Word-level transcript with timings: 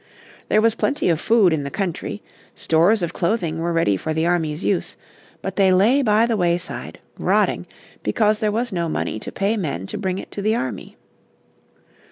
There 0.49 0.61
was 0.61 0.73
plenty 0.73 1.09
of 1.11 1.19
food 1.19 1.53
in 1.53 1.61
the 1.61 1.69
country, 1.69 2.23
stores 2.55 3.03
of 3.03 3.13
clothing 3.13 3.59
were 3.59 3.71
ready 3.71 3.95
for 3.95 4.15
the 4.15 4.25
army's 4.25 4.65
use, 4.65 4.97
but 5.43 5.57
they 5.57 5.71
lay 5.71 6.01
by 6.01 6.25
the 6.25 6.35
wayside, 6.35 6.99
rotting, 7.19 7.67
because 8.01 8.39
there 8.39 8.51
was 8.51 8.71
no 8.73 8.89
money 8.89 9.19
to 9.19 9.31
pay 9.31 9.55
men 9.57 9.85
to 9.85 9.99
bring 9.99 10.17
it 10.17 10.31
to 10.31 10.41
the 10.41 10.55
army. 10.55 10.97